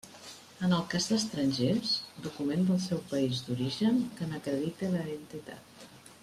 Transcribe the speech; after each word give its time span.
En 0.67 0.71
el 0.77 0.85
cas 0.93 1.09
d'estrangers, 1.09 1.91
document 2.23 2.65
del 2.71 2.81
seu 2.87 3.03
país 3.13 3.43
d'origen 3.51 4.01
que 4.19 4.31
n'acredite 4.33 4.91
la 4.97 5.05
identitat. 5.07 5.89